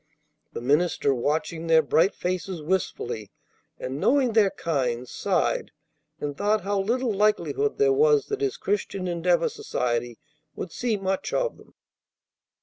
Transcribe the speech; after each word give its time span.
The 0.53 0.61
minister, 0.61 1.13
watching 1.13 1.67
their 1.67 1.83
bright 1.83 2.15
faces 2.15 2.59
wistfully, 2.63 3.29
and 3.77 3.99
knowing 3.99 4.33
their 4.33 4.49
kind, 4.49 5.07
sighed, 5.07 5.69
and 6.19 6.35
thought 6.35 6.61
how 6.61 6.79
little 6.81 7.13
likelihood 7.13 7.77
there 7.77 7.93
was 7.93 8.25
that 8.29 8.41
his 8.41 8.57
Christian 8.57 9.07
Endeavor 9.07 9.47
society 9.47 10.17
would 10.55 10.71
see 10.71 10.97
much 10.97 11.33
of 11.33 11.57
them. 11.57 11.75